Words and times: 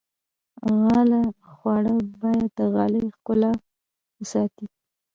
غاله 0.79 1.21
خواره 1.51 1.95
باید 2.21 2.49
د 2.57 2.59
غالۍ 2.73 3.03
ښکلا 3.15 3.51
وساتي. 4.19 4.65